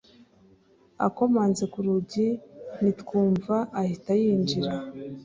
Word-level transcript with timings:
Akomanze 1.07 1.63
ku 1.71 1.79
rugi 1.85 2.27
ntitwumvw 2.77 3.47
ahita 3.81 4.11
yinjira 4.21 4.73